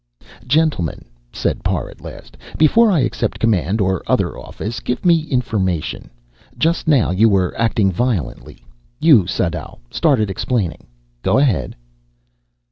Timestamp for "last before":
2.01-2.89